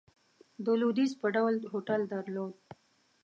د 0.63 0.65
لوېدیځ 0.79 1.11
په 1.21 1.27
ډول 1.35 1.55
هوټل 1.71 2.01
درلود. 2.13 2.53